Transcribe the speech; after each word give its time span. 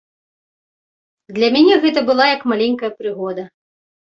Для 1.39 1.49
мяне 1.57 1.75
гэта 1.83 1.99
была 2.09 2.25
як 2.35 2.41
маленькая 2.55 2.91
прыгода. 3.03 3.43